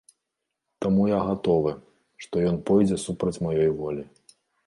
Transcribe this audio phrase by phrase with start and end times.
[0.83, 1.73] Таму я гатовы,
[2.25, 4.03] што ён пойдзе супраць маёй волі.